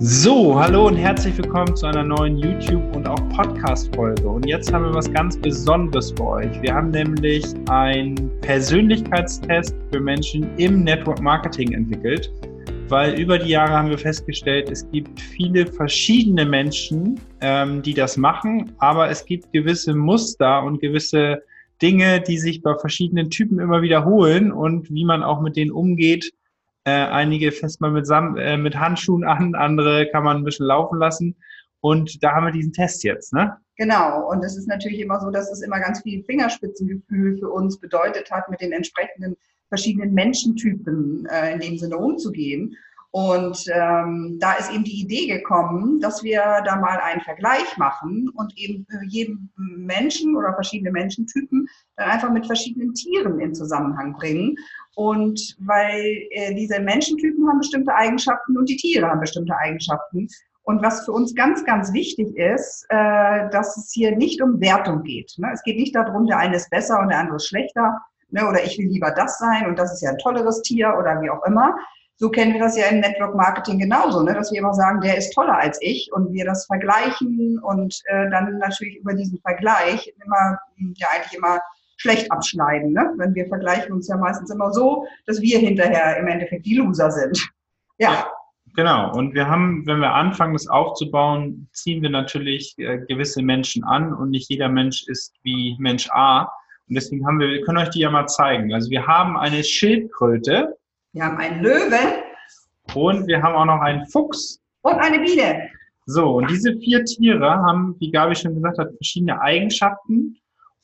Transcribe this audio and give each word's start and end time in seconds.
So, 0.00 0.58
hallo 0.58 0.88
und 0.88 0.96
herzlich 0.96 1.38
willkommen 1.38 1.76
zu 1.76 1.86
einer 1.86 2.02
neuen 2.02 2.36
YouTube- 2.36 2.96
und 2.96 3.06
auch 3.06 3.28
Podcast-Folge. 3.28 4.28
Und 4.28 4.44
jetzt 4.44 4.72
haben 4.72 4.86
wir 4.86 4.92
was 4.92 5.10
ganz 5.12 5.36
Besonderes 5.36 6.10
für 6.10 6.26
euch. 6.26 6.62
Wir 6.62 6.74
haben 6.74 6.90
nämlich 6.90 7.44
einen 7.70 8.28
Persönlichkeitstest 8.40 9.76
für 9.92 10.00
Menschen 10.00 10.48
im 10.58 10.82
Network 10.82 11.20
Marketing 11.22 11.72
entwickelt, 11.74 12.28
weil 12.88 13.20
über 13.20 13.38
die 13.38 13.50
Jahre 13.50 13.72
haben 13.72 13.88
wir 13.88 13.98
festgestellt, 13.98 14.68
es 14.68 14.90
gibt 14.90 15.20
viele 15.20 15.64
verschiedene 15.64 16.44
Menschen, 16.44 17.20
ähm, 17.40 17.80
die 17.80 17.94
das 17.94 18.16
machen, 18.16 18.72
aber 18.78 19.08
es 19.10 19.24
gibt 19.24 19.52
gewisse 19.52 19.94
Muster 19.94 20.64
und 20.64 20.80
gewisse 20.80 21.40
Dinge, 21.80 22.20
die 22.20 22.38
sich 22.38 22.62
bei 22.62 22.74
verschiedenen 22.78 23.30
Typen 23.30 23.60
immer 23.60 23.80
wiederholen 23.80 24.50
und 24.50 24.90
wie 24.90 25.04
man 25.04 25.22
auch 25.22 25.40
mit 25.40 25.56
denen 25.56 25.70
umgeht, 25.70 26.32
äh, 26.84 26.90
einige 26.90 27.52
fest 27.52 27.80
mal 27.80 27.90
mit, 27.90 28.08
äh, 28.10 28.56
mit 28.56 28.76
Handschuhen 28.76 29.24
an, 29.24 29.54
andere 29.54 30.08
kann 30.10 30.24
man 30.24 30.38
ein 30.38 30.44
bisschen 30.44 30.66
laufen 30.66 30.98
lassen. 30.98 31.36
Und 31.80 32.22
da 32.22 32.32
haben 32.32 32.46
wir 32.46 32.52
diesen 32.52 32.72
Test 32.72 33.04
jetzt, 33.04 33.32
ne? 33.32 33.56
Genau. 33.76 34.30
Und 34.30 34.42
es 34.44 34.56
ist 34.56 34.68
natürlich 34.68 35.00
immer 35.00 35.20
so, 35.20 35.30
dass 35.30 35.50
es 35.50 35.60
immer 35.60 35.80
ganz 35.80 36.00
viel 36.02 36.22
Fingerspitzengefühl 36.24 37.38
für 37.38 37.50
uns 37.50 37.78
bedeutet 37.78 38.30
hat, 38.30 38.48
mit 38.48 38.60
den 38.60 38.72
entsprechenden 38.72 39.36
verschiedenen 39.68 40.14
Menschentypen 40.14 41.26
äh, 41.26 41.52
in 41.52 41.60
dem 41.60 41.78
Sinne 41.78 41.96
umzugehen. 41.98 42.76
Und 43.16 43.66
ähm, 43.72 44.38
da 44.40 44.54
ist 44.54 44.72
eben 44.72 44.82
die 44.82 45.00
Idee 45.00 45.28
gekommen, 45.28 46.00
dass 46.00 46.24
wir 46.24 46.42
da 46.64 46.74
mal 46.74 46.98
einen 46.98 47.20
Vergleich 47.20 47.76
machen 47.76 48.28
und 48.34 48.58
eben 48.58 48.84
für 48.90 49.04
jeden 49.06 49.52
Menschen 49.56 50.34
oder 50.36 50.52
verschiedene 50.52 50.90
Menschentypen 50.90 51.68
dann 51.94 52.10
einfach 52.10 52.32
mit 52.32 52.44
verschiedenen 52.44 52.92
Tieren 52.92 53.38
in 53.38 53.54
Zusammenhang 53.54 54.14
bringen. 54.14 54.56
Und 54.96 55.56
weil 55.60 56.26
äh, 56.32 56.56
diese 56.56 56.80
Menschentypen 56.80 57.48
haben 57.48 57.58
bestimmte 57.58 57.94
Eigenschaften 57.94 58.58
und 58.58 58.68
die 58.68 58.78
Tiere 58.78 59.06
haben 59.06 59.20
bestimmte 59.20 59.56
Eigenschaften. 59.58 60.26
Und 60.64 60.82
was 60.82 61.04
für 61.04 61.12
uns 61.12 61.36
ganz, 61.36 61.64
ganz 61.64 61.92
wichtig 61.92 62.36
ist, 62.36 62.84
äh, 62.88 63.48
dass 63.50 63.76
es 63.76 63.92
hier 63.92 64.16
nicht 64.16 64.42
um 64.42 64.60
Wertung 64.60 65.04
geht. 65.04 65.34
Ne? 65.38 65.50
Es 65.54 65.62
geht 65.62 65.76
nicht 65.76 65.94
darum, 65.94 66.26
der 66.26 66.38
eine 66.38 66.56
ist 66.56 66.68
besser 66.68 66.98
und 66.98 67.10
der 67.10 67.20
andere 67.20 67.36
ist 67.36 67.46
schlechter. 67.46 67.96
Ne? 68.30 68.44
Oder 68.48 68.64
ich 68.64 68.76
will 68.76 68.88
lieber 68.88 69.12
das 69.12 69.38
sein 69.38 69.68
und 69.68 69.78
das 69.78 69.92
ist 69.92 70.02
ja 70.02 70.10
ein 70.10 70.18
tolleres 70.18 70.62
Tier 70.62 70.96
oder 70.98 71.22
wie 71.22 71.30
auch 71.30 71.44
immer, 71.44 71.76
so 72.16 72.30
kennen 72.30 72.52
wir 72.52 72.60
das 72.60 72.76
ja 72.76 72.86
im 72.86 73.00
Network 73.00 73.34
Marketing 73.34 73.78
genauso, 73.78 74.22
ne? 74.22 74.34
dass 74.34 74.52
wir 74.52 74.60
immer 74.60 74.74
sagen, 74.74 75.00
der 75.00 75.16
ist 75.16 75.32
toller 75.32 75.58
als 75.58 75.78
ich 75.80 76.10
und 76.12 76.32
wir 76.32 76.44
das 76.44 76.66
vergleichen 76.66 77.58
und 77.60 78.00
äh, 78.06 78.30
dann 78.30 78.58
natürlich 78.58 78.96
über 78.96 79.14
diesen 79.14 79.40
Vergleich 79.40 80.12
immer, 80.24 80.58
ja 80.96 81.08
eigentlich 81.14 81.36
immer 81.36 81.60
schlecht 81.96 82.30
abschneiden. 82.30 82.92
Ne? 82.92 83.12
Wenn 83.16 83.34
wir 83.34 83.46
vergleichen 83.46 83.92
uns 83.92 84.08
ja 84.08 84.16
meistens 84.16 84.50
immer 84.50 84.72
so, 84.72 85.06
dass 85.26 85.40
wir 85.40 85.58
hinterher 85.58 86.16
im 86.18 86.28
Endeffekt 86.28 86.66
die 86.66 86.76
Loser 86.76 87.10
sind. 87.10 87.50
Ja. 87.98 88.26
Genau. 88.76 89.12
Und 89.14 89.34
wir 89.34 89.48
haben, 89.48 89.86
wenn 89.86 90.00
wir 90.00 90.12
anfangen, 90.12 90.52
das 90.52 90.66
aufzubauen, 90.66 91.68
ziehen 91.72 92.02
wir 92.02 92.10
natürlich 92.10 92.74
äh, 92.78 92.98
gewisse 93.08 93.40
Menschen 93.40 93.84
an 93.84 94.12
und 94.12 94.30
nicht 94.30 94.50
jeder 94.50 94.68
Mensch 94.68 95.06
ist 95.06 95.34
wie 95.44 95.76
Mensch 95.78 96.08
A. 96.10 96.42
Und 96.88 96.96
deswegen 96.96 97.24
haben 97.24 97.38
wir, 97.38 97.48
wir 97.48 97.62
können 97.62 97.78
euch 97.78 97.90
die 97.90 98.00
ja 98.00 98.10
mal 98.10 98.26
zeigen. 98.26 98.74
Also 98.74 98.90
wir 98.90 99.06
haben 99.06 99.36
eine 99.36 99.62
Schildkröte, 99.62 100.76
wir 101.14 101.24
haben 101.24 101.38
einen 101.38 101.62
Löwen. 101.62 102.22
Und 102.94 103.26
wir 103.26 103.42
haben 103.42 103.54
auch 103.54 103.64
noch 103.64 103.80
einen 103.80 104.04
Fuchs. 104.06 104.60
Und 104.82 104.96
eine 104.96 105.20
Biene. 105.20 105.70
So, 106.06 106.36
und 106.36 106.50
diese 106.50 106.76
vier 106.80 107.04
Tiere 107.04 107.48
haben, 107.48 107.96
wie 107.98 108.10
Gabi 108.10 108.34
schon 108.34 108.54
gesagt 108.54 108.78
hat, 108.78 108.92
verschiedene 108.96 109.40
Eigenschaften. 109.40 110.36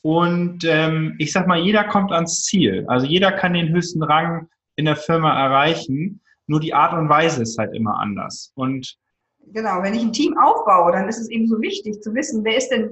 Und 0.02 0.64
ähm, 0.64 1.16
ich 1.18 1.32
sag 1.32 1.46
mal, 1.46 1.58
jeder 1.58 1.84
kommt 1.84 2.10
ans 2.10 2.44
Ziel. 2.44 2.86
Also 2.88 3.06
jeder 3.06 3.32
kann 3.32 3.52
den 3.52 3.68
höchsten 3.68 4.02
Rang 4.02 4.48
in 4.76 4.86
der 4.86 4.96
Firma 4.96 5.38
erreichen. 5.38 6.22
Nur 6.46 6.60
die 6.60 6.72
Art 6.72 6.94
und 6.94 7.08
Weise 7.10 7.42
ist 7.42 7.58
halt 7.58 7.74
immer 7.74 7.98
anders. 7.98 8.52
Und 8.54 8.96
genau, 9.52 9.82
wenn 9.82 9.94
ich 9.94 10.02
ein 10.02 10.12
Team 10.12 10.38
aufbaue, 10.38 10.92
dann 10.92 11.08
ist 11.08 11.18
es 11.18 11.28
eben 11.28 11.46
so 11.46 11.60
wichtig 11.60 12.00
zu 12.00 12.14
wissen, 12.14 12.42
wer 12.44 12.56
ist 12.56 12.70
denn, 12.70 12.90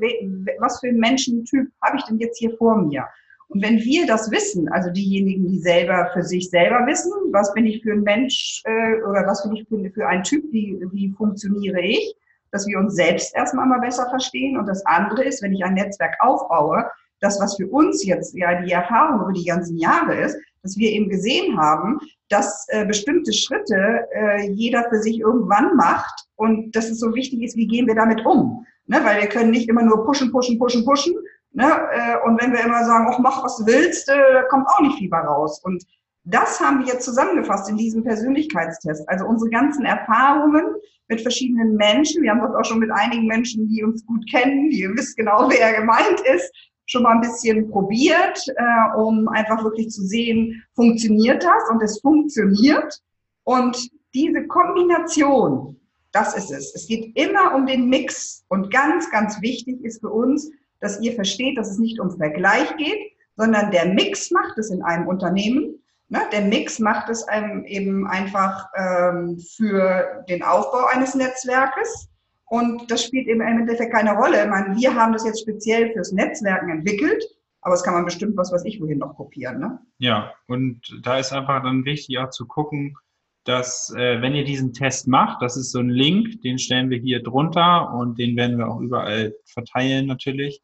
was 0.58 0.80
für 0.80 0.88
ein 0.88 0.98
Menschentyp 0.98 1.68
habe 1.82 1.96
ich 1.96 2.04
denn 2.04 2.18
jetzt 2.18 2.38
hier 2.38 2.54
vor 2.58 2.76
mir? 2.76 3.06
Und 3.48 3.62
wenn 3.62 3.78
wir 3.78 4.06
das 4.06 4.30
wissen, 4.30 4.68
also 4.68 4.90
diejenigen, 4.90 5.48
die 5.48 5.58
selber 5.58 6.10
für 6.12 6.22
sich 6.22 6.50
selber 6.50 6.86
wissen, 6.86 7.12
was 7.32 7.52
bin 7.54 7.66
ich 7.66 7.82
für 7.82 7.92
ein 7.92 8.02
Mensch 8.02 8.62
äh, 8.64 9.02
oder 9.02 9.26
was 9.26 9.42
bin 9.42 9.56
ich 9.56 9.68
für, 9.68 9.90
für 9.90 10.06
ein 10.06 10.22
Typ, 10.22 10.44
wie, 10.52 10.78
wie 10.92 11.10
funktioniere 11.16 11.80
ich, 11.80 12.14
dass 12.52 12.66
wir 12.66 12.78
uns 12.78 12.94
selbst 12.94 13.34
erstmal 13.34 13.66
mal 13.66 13.80
besser 13.80 14.08
verstehen. 14.10 14.58
Und 14.58 14.66
das 14.66 14.84
andere 14.84 15.24
ist, 15.24 15.42
wenn 15.42 15.54
ich 15.54 15.64
ein 15.64 15.74
Netzwerk 15.74 16.16
aufbaue, 16.20 16.84
das, 17.20 17.40
was 17.40 17.56
für 17.56 17.66
uns 17.66 18.04
jetzt 18.04 18.34
ja 18.36 18.62
die 18.62 18.72
Erfahrung 18.72 19.22
über 19.22 19.32
die 19.32 19.44
ganzen 19.44 19.76
Jahre 19.78 20.14
ist, 20.14 20.36
dass 20.62 20.76
wir 20.76 20.90
eben 20.90 21.08
gesehen 21.08 21.58
haben, 21.58 21.98
dass 22.28 22.66
äh, 22.68 22.84
bestimmte 22.84 23.32
Schritte 23.32 24.06
äh, 24.14 24.50
jeder 24.50 24.84
für 24.90 25.00
sich 25.00 25.20
irgendwann 25.20 25.74
macht 25.76 26.26
und 26.36 26.76
dass 26.76 26.90
es 26.90 27.00
so 27.00 27.14
wichtig 27.14 27.42
ist, 27.42 27.56
wie 27.56 27.66
gehen 27.66 27.86
wir 27.86 27.94
damit 27.94 28.24
um. 28.26 28.66
Ne? 28.86 29.00
Weil 29.02 29.22
wir 29.22 29.28
können 29.28 29.50
nicht 29.50 29.68
immer 29.68 29.82
nur 29.82 30.04
pushen, 30.04 30.30
pushen, 30.30 30.58
pushen, 30.58 30.84
pushen, 30.84 31.14
Ne? 31.52 31.64
Äh, 31.64 32.16
und 32.26 32.40
wenn 32.40 32.52
wir 32.52 32.60
immer 32.60 32.84
sagen, 32.84 33.06
ach, 33.10 33.18
mach 33.18 33.42
was 33.42 33.56
du 33.58 33.66
willst, 33.66 34.08
äh, 34.08 34.32
da 34.32 34.42
kommt 34.44 34.66
auch 34.68 34.80
nicht 34.80 34.98
viel 34.98 35.12
raus. 35.12 35.60
Und 35.64 35.84
das 36.24 36.60
haben 36.60 36.80
wir 36.80 36.86
jetzt 36.86 37.04
zusammengefasst 37.04 37.70
in 37.70 37.76
diesem 37.76 38.04
Persönlichkeitstest. 38.04 39.08
Also 39.08 39.24
unsere 39.24 39.50
ganzen 39.50 39.84
Erfahrungen 39.84 40.74
mit 41.08 41.22
verschiedenen 41.22 41.74
Menschen. 41.76 42.22
Wir 42.22 42.30
haben 42.30 42.40
dort 42.40 42.54
auch 42.54 42.64
schon 42.64 42.80
mit 42.80 42.90
einigen 42.90 43.26
Menschen, 43.26 43.66
die 43.68 43.82
uns 43.82 44.04
gut 44.04 44.30
kennen, 44.30 44.68
die 44.68 44.88
wissen 44.94 45.14
genau, 45.16 45.48
wer 45.48 45.80
gemeint 45.80 46.20
ist, 46.20 46.52
schon 46.84 47.02
mal 47.02 47.12
ein 47.12 47.20
bisschen 47.20 47.70
probiert, 47.70 48.46
äh, 48.48 48.98
um 48.98 49.28
einfach 49.28 49.62
wirklich 49.64 49.90
zu 49.90 50.02
sehen, 50.02 50.62
funktioniert 50.74 51.42
das? 51.44 51.70
Und 51.70 51.82
es 51.82 52.00
funktioniert. 52.00 53.00
Und 53.44 53.90
diese 54.14 54.46
Kombination, 54.46 55.80
das 56.12 56.36
ist 56.36 56.50
es. 56.50 56.74
Es 56.74 56.86
geht 56.86 57.16
immer 57.16 57.54
um 57.54 57.66
den 57.66 57.88
Mix. 57.88 58.44
Und 58.48 58.70
ganz, 58.70 59.10
ganz 59.10 59.40
wichtig 59.40 59.82
ist 59.84 60.00
für 60.00 60.10
uns, 60.10 60.50
dass 60.80 61.00
ihr 61.00 61.14
versteht, 61.14 61.58
dass 61.58 61.70
es 61.70 61.78
nicht 61.78 62.00
um 62.00 62.10
Vergleich 62.10 62.76
geht, 62.76 63.12
sondern 63.36 63.70
der 63.70 63.86
Mix 63.86 64.30
macht 64.30 64.58
es 64.58 64.70
in 64.70 64.82
einem 64.82 65.06
Unternehmen. 65.06 65.82
Ne? 66.08 66.20
Der 66.32 66.42
Mix 66.42 66.78
macht 66.78 67.08
es 67.08 67.22
einem 67.24 67.64
eben 67.64 68.06
einfach 68.06 68.68
ähm, 68.76 69.38
für 69.38 70.24
den 70.28 70.42
Aufbau 70.42 70.86
eines 70.86 71.14
Netzwerkes. 71.14 72.08
Und 72.46 72.90
das 72.90 73.04
spielt 73.04 73.28
eben 73.28 73.40
im 73.40 73.58
Endeffekt 73.58 73.92
keine 73.92 74.12
Rolle. 74.12 74.42
Ich 74.42 74.48
meine, 74.48 74.76
wir 74.76 74.94
haben 74.94 75.12
das 75.12 75.24
jetzt 75.24 75.42
speziell 75.42 75.92
fürs 75.92 76.12
Netzwerken 76.12 76.70
entwickelt, 76.70 77.22
aber 77.60 77.74
es 77.74 77.82
kann 77.82 77.94
man 77.94 78.06
bestimmt 78.06 78.36
was 78.36 78.50
weiß 78.50 78.64
ich 78.64 78.80
wohin 78.80 78.98
noch 78.98 79.16
kopieren. 79.16 79.60
Ne? 79.60 79.78
Ja, 79.98 80.32
und 80.46 80.80
da 81.02 81.18
ist 81.18 81.32
einfach 81.32 81.62
dann 81.62 81.84
wichtig 81.84 82.18
auch 82.18 82.30
zu 82.30 82.46
gucken, 82.46 82.96
dass 83.44 83.94
äh, 83.96 84.20
wenn 84.20 84.34
ihr 84.34 84.44
diesen 84.44 84.72
Test 84.72 85.08
macht, 85.08 85.42
das 85.42 85.56
ist 85.56 85.72
so 85.72 85.78
ein 85.78 85.88
Link, 85.90 86.42
den 86.42 86.58
stellen 86.58 86.90
wir 86.90 86.98
hier 86.98 87.22
drunter 87.22 87.92
und 87.94 88.18
den 88.18 88.36
werden 88.36 88.58
wir 88.58 88.68
auch 88.68 88.80
überall 88.80 89.34
verteilen 89.44 90.06
natürlich. 90.06 90.60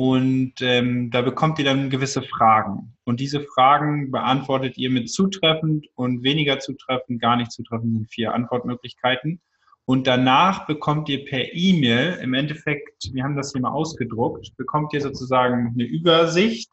Und 0.00 0.54
ähm, 0.62 1.10
da 1.10 1.20
bekommt 1.20 1.58
ihr 1.58 1.66
dann 1.66 1.90
gewisse 1.90 2.22
Fragen. 2.22 2.96
Und 3.04 3.20
diese 3.20 3.42
Fragen 3.42 4.10
beantwortet 4.10 4.78
ihr 4.78 4.88
mit 4.88 5.10
zutreffend 5.10 5.88
und 5.94 6.22
weniger 6.22 6.58
zutreffend, 6.58 7.20
gar 7.20 7.36
nicht 7.36 7.52
zutreffend 7.52 7.92
sind 7.92 8.10
vier 8.10 8.32
Antwortmöglichkeiten. 8.32 9.42
Und 9.84 10.06
danach 10.06 10.66
bekommt 10.66 11.10
ihr 11.10 11.26
per 11.26 11.52
E-Mail, 11.52 12.18
im 12.22 12.32
Endeffekt, 12.32 13.12
wir 13.12 13.22
haben 13.22 13.36
das 13.36 13.52
hier 13.52 13.60
mal 13.60 13.72
ausgedruckt, 13.72 14.56
bekommt 14.56 14.94
ihr 14.94 15.02
sozusagen 15.02 15.74
eine 15.74 15.84
Übersicht 15.84 16.70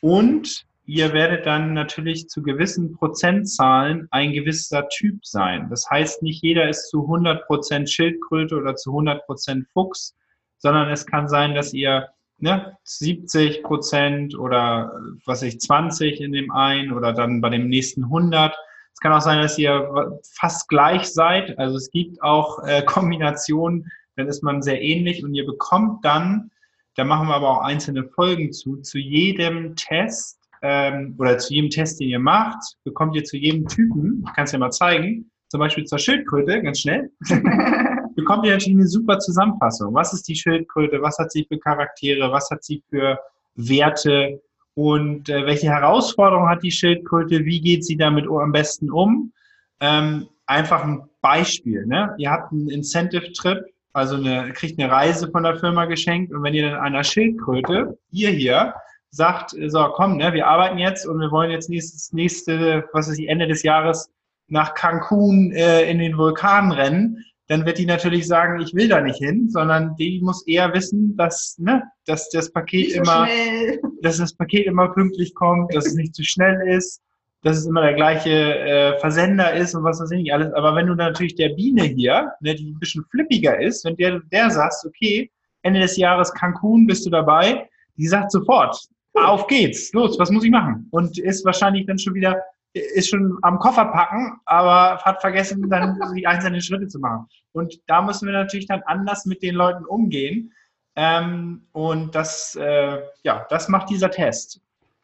und 0.00 0.66
ihr 0.86 1.12
werdet 1.12 1.46
dann 1.46 1.72
natürlich 1.72 2.28
zu 2.28 2.42
gewissen 2.42 2.96
Prozentzahlen 2.96 4.08
ein 4.10 4.32
gewisser 4.32 4.88
Typ 4.88 5.24
sein. 5.24 5.68
Das 5.70 5.88
heißt, 5.88 6.20
nicht 6.20 6.42
jeder 6.42 6.68
ist 6.68 6.90
zu 6.90 7.02
100% 7.06 7.86
Schildkröte 7.86 8.56
oder 8.56 8.74
zu 8.74 8.90
100% 8.90 9.66
Fuchs, 9.72 10.16
sondern 10.58 10.90
es 10.90 11.06
kann 11.06 11.28
sein, 11.28 11.54
dass 11.54 11.72
ihr 11.72 12.08
ne, 12.38 12.76
70 12.84 13.62
Prozent 13.62 14.38
oder 14.38 14.92
was 15.24 15.42
ich 15.42 15.60
20 15.60 16.20
in 16.20 16.32
dem 16.32 16.50
einen 16.50 16.92
oder 16.92 17.12
dann 17.12 17.40
bei 17.40 17.50
dem 17.50 17.68
nächsten 17.68 18.04
100. 18.04 18.54
Es 18.92 19.00
kann 19.00 19.12
auch 19.12 19.20
sein, 19.20 19.42
dass 19.42 19.58
ihr 19.58 20.20
fast 20.34 20.68
gleich 20.68 21.12
seid. 21.12 21.58
Also 21.58 21.76
es 21.76 21.90
gibt 21.90 22.22
auch 22.22 22.62
äh, 22.64 22.82
Kombinationen, 22.86 23.90
dann 24.16 24.28
ist 24.28 24.42
man 24.42 24.62
sehr 24.62 24.80
ähnlich 24.82 25.24
und 25.24 25.34
ihr 25.34 25.46
bekommt 25.46 26.04
dann, 26.04 26.50
da 26.94 27.04
machen 27.04 27.28
wir 27.28 27.34
aber 27.34 27.50
auch 27.50 27.62
einzelne 27.62 28.04
Folgen 28.04 28.52
zu, 28.52 28.78
zu 28.78 28.98
jedem 28.98 29.76
Test 29.76 30.38
ähm, 30.62 31.14
oder 31.18 31.36
zu 31.36 31.52
jedem 31.52 31.68
Test, 31.68 32.00
den 32.00 32.08
ihr 32.08 32.18
macht, 32.18 32.76
bekommt 32.84 33.14
ihr 33.14 33.24
zu 33.24 33.36
jedem 33.36 33.68
Typen, 33.68 34.24
ich 34.26 34.34
kann 34.34 34.44
es 34.44 34.52
ja 34.52 34.58
mal 34.58 34.70
zeigen, 34.70 35.30
zum 35.48 35.60
Beispiel 35.60 35.84
zur 35.84 35.98
Schildkröte, 35.98 36.62
ganz 36.62 36.80
schnell. 36.80 37.10
bekommt 38.16 38.44
ihr 38.46 38.52
natürlich 38.52 38.78
eine 38.78 38.88
super 38.88 39.18
Zusammenfassung. 39.18 39.94
Was 39.94 40.12
ist 40.12 40.26
die 40.26 40.34
Schildkröte? 40.34 41.00
Was 41.00 41.18
hat 41.18 41.30
sie 41.30 41.44
für 41.44 41.58
Charaktere? 41.58 42.32
Was 42.32 42.50
hat 42.50 42.64
sie 42.64 42.82
für 42.90 43.18
Werte? 43.54 44.40
Und 44.74 45.28
äh, 45.28 45.46
welche 45.46 45.68
Herausforderungen 45.68 46.48
hat 46.48 46.62
die 46.62 46.72
Schildkröte? 46.72 47.44
Wie 47.44 47.60
geht 47.60 47.84
sie 47.84 47.96
damit 47.96 48.26
am 48.26 48.52
besten 48.52 48.90
um? 48.90 49.32
Ähm, 49.80 50.28
einfach 50.46 50.82
ein 50.82 51.04
Beispiel. 51.20 51.86
Ne? 51.86 52.14
Ihr 52.18 52.30
habt 52.30 52.52
einen 52.52 52.68
Incentive-Trip, 52.68 53.64
also 53.92 54.16
eine, 54.16 54.52
kriegt 54.52 54.78
eine 54.78 54.90
Reise 54.90 55.30
von 55.30 55.44
der 55.44 55.56
Firma 55.56 55.84
geschenkt. 55.84 56.32
Und 56.32 56.42
wenn 56.42 56.54
ihr 56.54 56.70
dann 56.70 56.80
einer 56.80 57.04
Schildkröte, 57.04 57.98
ihr 58.10 58.30
hier, 58.30 58.74
sagt, 59.10 59.56
so 59.68 59.88
komm, 59.94 60.18
ne, 60.18 60.32
wir 60.34 60.46
arbeiten 60.46 60.78
jetzt 60.78 61.06
und 61.06 61.18
wir 61.20 61.30
wollen 61.30 61.50
jetzt 61.50 61.70
nächstes, 61.70 62.12
nächste, 62.12 62.84
was 62.92 63.08
ist 63.08 63.18
die 63.18 63.28
Ende 63.28 63.46
des 63.46 63.62
Jahres 63.62 64.10
nach 64.48 64.74
Cancun 64.74 65.52
äh, 65.52 65.90
in 65.90 65.98
den 65.98 66.16
Vulkan 66.16 66.70
rennen, 66.70 67.24
dann 67.48 67.64
wird 67.64 67.78
die 67.78 67.86
natürlich 67.86 68.26
sagen, 68.26 68.60
ich 68.60 68.74
will 68.74 68.88
da 68.88 69.00
nicht 69.00 69.18
hin, 69.18 69.48
sondern 69.48 69.94
die 69.96 70.20
muss 70.22 70.46
eher 70.46 70.72
wissen, 70.74 71.16
dass, 71.16 71.56
ne, 71.58 71.82
dass 72.04 72.28
das 72.30 72.50
Paket 72.52 72.92
so 72.92 72.98
immer, 72.98 73.26
schnell. 73.26 73.80
dass 74.02 74.18
das 74.18 74.34
Paket 74.34 74.66
immer 74.66 74.88
pünktlich 74.88 75.34
kommt, 75.34 75.74
dass 75.74 75.86
es 75.86 75.94
nicht 75.94 76.14
zu 76.14 76.24
schnell 76.24 76.68
ist, 76.68 77.02
dass 77.42 77.58
es 77.58 77.66
immer 77.66 77.82
der 77.82 77.94
gleiche 77.94 78.30
äh, 78.30 78.98
Versender 78.98 79.54
ist 79.54 79.74
und 79.74 79.84
was 79.84 80.00
weiß 80.00 80.10
ich 80.10 80.22
nicht 80.22 80.32
alles. 80.32 80.52
Aber 80.54 80.74
wenn 80.74 80.88
du 80.88 80.94
natürlich 80.94 81.36
der 81.36 81.50
Biene 81.50 81.84
hier, 81.84 82.32
ne, 82.40 82.54
die 82.56 82.72
ein 82.72 82.78
bisschen 82.80 83.04
flippiger 83.10 83.60
ist, 83.60 83.84
wenn 83.84 83.96
der, 83.96 84.20
der 84.32 84.50
sagst, 84.50 84.84
okay, 84.84 85.30
Ende 85.62 85.80
des 85.80 85.96
Jahres 85.96 86.32
Cancun, 86.32 86.86
bist 86.86 87.06
du 87.06 87.10
dabei? 87.10 87.68
Die 87.96 88.08
sagt 88.08 88.32
sofort, 88.32 88.76
auf 89.14 89.46
geht's, 89.46 89.92
los, 89.92 90.18
was 90.18 90.30
muss 90.30 90.44
ich 90.44 90.50
machen? 90.50 90.88
Und 90.90 91.18
ist 91.18 91.44
wahrscheinlich 91.44 91.86
dann 91.86 91.98
schon 91.98 92.14
wieder, 92.14 92.42
ist 92.76 93.08
schon 93.08 93.38
am 93.42 93.58
Koffer 93.58 93.86
packen, 93.86 94.38
aber 94.44 94.98
hat 95.02 95.20
vergessen, 95.20 95.68
dann 95.70 95.98
die 96.14 96.26
einzelnen 96.26 96.60
Schritte 96.60 96.88
zu 96.88 96.98
machen. 96.98 97.26
Und 97.52 97.80
da 97.86 98.02
müssen 98.02 98.26
wir 98.26 98.32
natürlich 98.32 98.66
dann 98.66 98.82
anders 98.86 99.24
mit 99.26 99.42
den 99.42 99.54
Leuten 99.54 99.84
umgehen. 99.84 100.52
Ähm, 100.94 101.66
und 101.72 102.14
das, 102.14 102.56
äh, 102.56 103.00
ja, 103.22 103.46
das 103.48 103.68
macht 103.68 103.90
dieser 103.90 104.10
Test. 104.10 104.60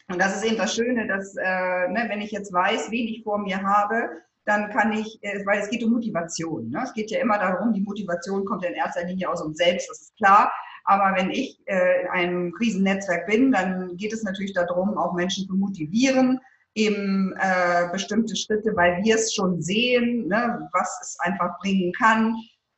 Und 0.08 0.20
das 0.20 0.36
ist 0.36 0.44
eben 0.44 0.56
das 0.56 0.74
Schöne, 0.74 1.06
dass, 1.06 1.36
äh, 1.36 1.88
ne, 1.88 2.06
wenn 2.08 2.20
ich 2.20 2.30
jetzt 2.30 2.52
weiß, 2.52 2.90
wen 2.90 3.08
ich 3.08 3.22
vor 3.22 3.38
mir 3.38 3.62
habe, 3.62 4.08
dann 4.44 4.70
kann 4.70 4.92
ich, 4.92 5.18
äh, 5.22 5.44
weil 5.46 5.60
es 5.60 5.70
geht 5.70 5.84
um 5.84 5.92
Motivation. 5.92 6.70
Ne? 6.70 6.80
Es 6.82 6.92
geht 6.92 7.10
ja 7.10 7.20
immer 7.20 7.38
darum, 7.38 7.72
die 7.72 7.80
Motivation 7.80 8.44
kommt 8.44 8.64
in 8.64 8.74
erster 8.74 9.04
Linie 9.04 9.30
aus 9.30 9.42
uns 9.42 9.58
selbst, 9.58 9.88
das 9.88 10.00
ist 10.00 10.16
klar. 10.16 10.52
Aber 10.84 11.16
wenn 11.16 11.30
ich 11.30 11.60
äh, 11.66 12.02
in 12.02 12.08
einem 12.08 12.52
Krisennetzwerk 12.52 13.26
bin, 13.26 13.52
dann 13.52 13.96
geht 13.96 14.12
es 14.12 14.24
natürlich 14.24 14.52
darum, 14.52 14.98
auch 14.98 15.14
Menschen 15.14 15.46
zu 15.46 15.54
motivieren, 15.54 16.40
eben 16.74 17.34
äh, 17.38 17.88
bestimmte 17.92 18.34
Schritte, 18.36 18.74
weil 18.76 19.02
wir 19.04 19.16
es 19.16 19.34
schon 19.34 19.60
sehen, 19.60 20.28
ne, 20.28 20.68
was 20.72 20.98
es 21.02 21.20
einfach 21.20 21.58
bringen 21.60 21.92
kann, 21.92 22.34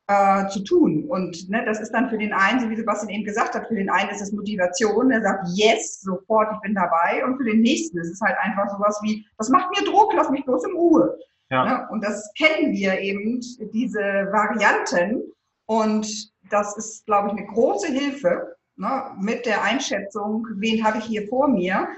äh, 0.07 0.49
zu 0.49 0.63
tun. 0.63 1.05
Und 1.09 1.49
ne, 1.49 1.65
das 1.65 1.81
ist 1.81 1.93
dann 1.93 2.11
für 2.11 2.19
den 2.19 2.33
einen, 2.33 2.61
so 2.61 2.69
wie 2.69 2.77
Sebastian 2.77 3.11
eben 3.11 3.25
gesagt 3.25 3.55
hat, 3.55 3.69
für 3.69 3.75
den 3.75 3.91
einen 3.91 4.11
ist 4.11 4.21
es 4.21 4.33
Motivation, 4.33 5.09
der 5.09 5.23
sagt, 5.23 5.47
yes, 5.55 6.01
sofort, 6.03 6.49
ich 6.55 6.61
bin 6.61 6.75
dabei. 6.75 7.25
Und 7.25 7.37
für 7.37 7.45
den 7.45 7.61
nächsten 7.61 7.99
ist 7.99 8.11
es 8.11 8.21
halt 8.21 8.37
einfach 8.39 8.69
sowas 8.71 8.99
wie, 9.03 9.25
das 9.39 9.49
macht 9.49 9.71
mir 9.71 9.91
Druck, 9.91 10.13
lass 10.15 10.31
mich 10.31 10.45
bloß 10.45 10.65
in 10.67 10.77
Ruhe. 10.77 11.17
Ja. 11.51 11.65
Ne? 11.65 11.89
Und 11.91 12.05
das 12.05 12.31
kennen 12.37 12.73
wir 12.73 12.99
eben, 13.01 13.41
diese 13.73 14.01
Varianten. 14.33 15.23
Und 15.67 16.07
das 16.51 16.77
ist, 16.77 17.07
glaube 17.07 17.29
ich, 17.29 17.35
eine 17.35 17.47
große 17.47 17.87
Hilfe 17.89 18.57
ne, 18.77 19.05
mit 19.19 19.47
der 19.47 19.63
Einschätzung, 19.63 20.47
wen 20.57 20.85
habe 20.85 20.99
ich 20.99 21.05
hier 21.05 21.27
vor 21.29 21.49
mir, 21.49 21.89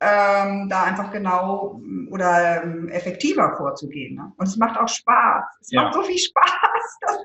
ähm, 0.00 0.68
da 0.68 0.84
einfach 0.84 1.10
genau 1.10 1.80
oder 2.10 2.62
ähm, 2.62 2.88
effektiver 2.88 3.56
vorzugehen. 3.56 4.16
Ne? 4.16 4.32
Und 4.36 4.46
es 4.46 4.56
macht 4.56 4.78
auch 4.78 4.88
Spaß. 4.88 5.44
Es 5.60 5.70
ja. 5.70 5.82
macht 5.82 5.94
so 5.94 6.02
viel 6.02 6.18
Spaß, 6.18 6.98
das 7.00 7.18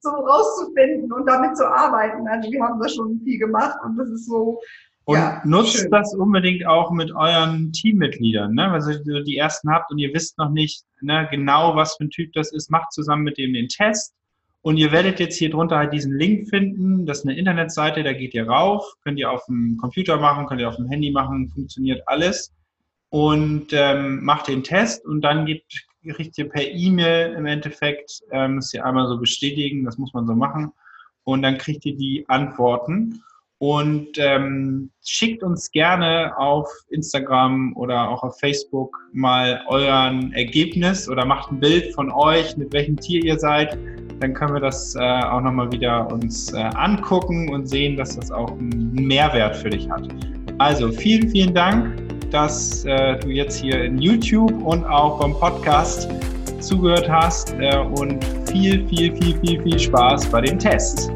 so 0.00 0.10
rauszufinden 0.10 1.12
und 1.12 1.26
damit 1.26 1.56
zu 1.56 1.66
arbeiten. 1.66 2.26
Also 2.28 2.50
wir 2.50 2.62
haben 2.62 2.80
das 2.80 2.94
schon 2.94 3.20
viel 3.24 3.38
gemacht 3.38 3.76
und 3.84 3.96
das 3.96 4.08
ist 4.08 4.26
so. 4.26 4.60
Und 5.04 5.18
ja, 5.18 5.40
nutzt 5.44 5.76
schön. 5.76 5.90
das 5.90 6.14
unbedingt 6.14 6.66
auch 6.66 6.90
mit 6.90 7.12
euren 7.14 7.72
Teammitgliedern, 7.72 8.54
ne? 8.54 8.72
Also 8.72 8.90
die 9.22 9.36
ersten 9.36 9.70
habt 9.70 9.92
und 9.92 9.98
ihr 9.98 10.12
wisst 10.12 10.36
noch 10.36 10.50
nicht 10.50 10.84
ne, 11.00 11.28
genau, 11.30 11.76
was 11.76 11.96
für 11.96 12.04
ein 12.04 12.10
Typ 12.10 12.32
das 12.32 12.52
ist, 12.52 12.70
macht 12.70 12.92
zusammen 12.92 13.22
mit 13.22 13.38
dem 13.38 13.52
den 13.52 13.68
Test 13.68 14.14
und 14.66 14.78
ihr 14.78 14.90
werdet 14.90 15.20
jetzt 15.20 15.36
hier 15.36 15.48
drunter 15.48 15.76
halt 15.76 15.92
diesen 15.92 16.18
Link 16.18 16.48
finden. 16.48 17.06
Das 17.06 17.18
ist 17.18 17.24
eine 17.24 17.38
Internetseite, 17.38 18.02
da 18.02 18.12
geht 18.12 18.34
ihr 18.34 18.48
rauf. 18.48 18.84
Könnt 19.04 19.16
ihr 19.16 19.30
auf 19.30 19.44
dem 19.46 19.76
Computer 19.80 20.16
machen, 20.16 20.46
könnt 20.46 20.60
ihr 20.60 20.68
auf 20.68 20.74
dem 20.74 20.88
Handy 20.88 21.12
machen, 21.12 21.48
funktioniert 21.50 22.02
alles. 22.06 22.52
Und 23.10 23.68
ähm, 23.70 24.24
macht 24.24 24.48
den 24.48 24.64
Test 24.64 25.06
und 25.06 25.20
dann 25.20 25.46
gibt, 25.46 25.86
kriegt 26.08 26.36
ihr 26.36 26.48
per 26.48 26.68
E-Mail 26.68 27.34
im 27.34 27.46
Endeffekt, 27.46 28.24
ähm, 28.32 28.56
müsst 28.56 28.74
ihr 28.74 28.84
einmal 28.84 29.06
so 29.06 29.18
bestätigen, 29.18 29.84
das 29.84 29.98
muss 29.98 30.12
man 30.12 30.26
so 30.26 30.34
machen. 30.34 30.72
Und 31.22 31.42
dann 31.42 31.58
kriegt 31.58 31.86
ihr 31.86 31.96
die 31.96 32.24
Antworten. 32.26 33.22
Und 33.58 34.18
ähm, 34.18 34.90
schickt 35.04 35.44
uns 35.44 35.70
gerne 35.70 36.36
auf 36.38 36.68
Instagram 36.90 37.76
oder 37.76 38.10
auch 38.10 38.24
auf 38.24 38.40
Facebook 38.40 38.98
mal 39.12 39.62
euren 39.68 40.32
Ergebnis 40.32 41.08
oder 41.08 41.24
macht 41.24 41.52
ein 41.52 41.60
Bild 41.60 41.94
von 41.94 42.10
euch, 42.10 42.56
mit 42.56 42.72
welchem 42.72 42.96
Tier 42.96 43.22
ihr 43.22 43.38
seid 43.38 43.78
dann 44.20 44.34
können 44.34 44.54
wir 44.54 44.60
das 44.60 44.94
äh, 44.94 45.00
auch 45.00 45.40
nochmal 45.40 45.70
wieder 45.72 46.10
uns 46.10 46.52
äh, 46.52 46.58
angucken 46.58 47.50
und 47.52 47.68
sehen, 47.68 47.96
dass 47.96 48.16
das 48.16 48.30
auch 48.30 48.50
einen 48.52 48.94
Mehrwert 48.94 49.56
für 49.56 49.70
dich 49.70 49.88
hat. 49.90 50.08
Also 50.58 50.90
vielen, 50.90 51.28
vielen 51.28 51.54
Dank, 51.54 51.96
dass 52.30 52.84
äh, 52.84 53.18
du 53.18 53.28
jetzt 53.28 53.60
hier 53.60 53.84
in 53.84 53.98
YouTube 53.98 54.52
und 54.64 54.84
auch 54.84 55.20
beim 55.20 55.32
Podcast 55.34 56.08
zugehört 56.60 57.08
hast 57.08 57.54
äh, 57.60 57.76
und 57.78 58.24
viel, 58.50 58.86
viel, 58.88 59.14
viel, 59.16 59.38
viel, 59.40 59.62
viel 59.62 59.78
Spaß 59.78 60.26
bei 60.26 60.40
dem 60.40 60.58
Test. 60.58 61.10